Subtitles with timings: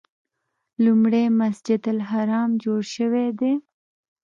[0.83, 3.53] لومړی مسجد الحرام جوړ شوی دی.